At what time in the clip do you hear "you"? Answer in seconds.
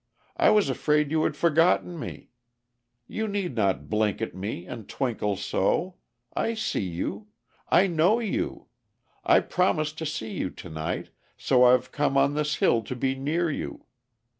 1.11-1.25, 3.05-3.27, 6.87-7.27, 8.19-8.65, 10.33-10.49, 13.51-13.85